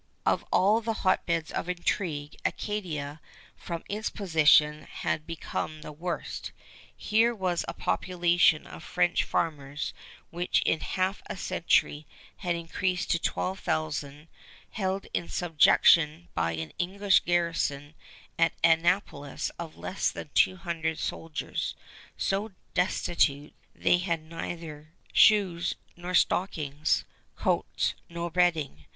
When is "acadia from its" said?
2.43-4.09